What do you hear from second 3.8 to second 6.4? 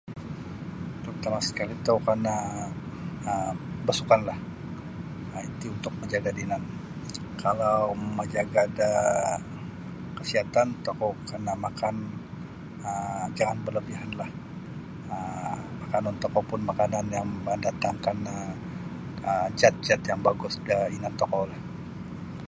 bersukanlah um iti untuk manjaga